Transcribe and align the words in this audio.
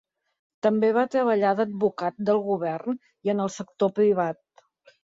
També 0.67 0.89
va 0.95 1.03
treballar 1.15 1.51
d'advocat 1.59 2.17
del 2.31 2.43
govern 2.49 2.99
i 3.29 3.35
en 3.37 3.47
el 3.47 3.57
sector 3.61 3.95
privat. 4.03 4.45